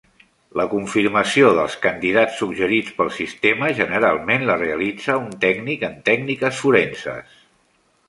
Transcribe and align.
La 0.59 0.63
confirmació 0.69 1.51
dels 1.59 1.75
candidats 1.83 2.39
suggerits 2.43 2.97
pel 3.01 3.13
sistema 3.19 3.71
generalment 3.83 4.49
la 4.53 4.59
realitza 4.65 5.19
un 5.27 5.33
tècnic 5.47 5.89
en 5.93 5.97
tècniques 6.13 6.67
forenses. 6.67 7.43